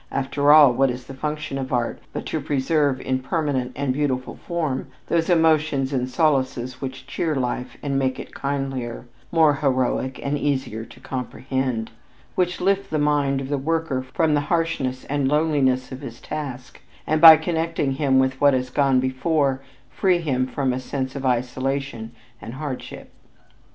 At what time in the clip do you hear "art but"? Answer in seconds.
1.71-2.25